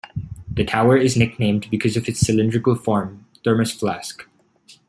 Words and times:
The 0.51 0.63
tower 0.65 0.97
is 0.97 1.15
nicknamed 1.15 1.67
because 1.69 1.95
of 1.95 2.07
its 2.09 2.19
cylindrical 2.21 2.73
form 2.73 3.27
"thermos 3.43 3.71
flask". 3.71 4.27